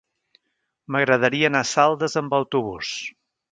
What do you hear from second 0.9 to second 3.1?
M'agradaria anar a Saldes amb autobús.